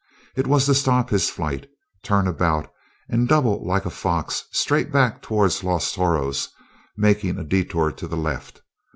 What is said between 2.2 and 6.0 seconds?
about, and double like a fox straight back toward Los